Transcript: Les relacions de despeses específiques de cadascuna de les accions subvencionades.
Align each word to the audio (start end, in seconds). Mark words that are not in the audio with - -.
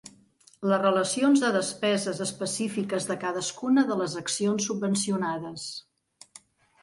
Les 0.69 0.79
relacions 0.83 1.41
de 1.43 1.49
despeses 1.55 2.21
específiques 2.25 3.05
de 3.11 3.17
cadascuna 3.25 3.83
de 3.91 3.97
les 4.01 4.15
accions 4.23 4.67
subvencionades. 4.71 5.67